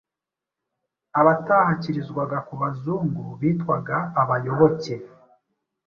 Abatahakirizwaga 1.19 2.37
ku 2.47 2.53
Bazungu 2.61 3.23
bitwaga 3.39 3.97
Abayoboke 4.21 4.93